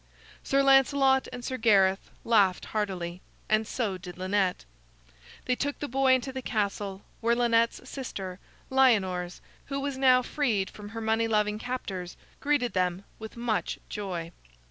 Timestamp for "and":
1.31-1.45, 3.47-3.67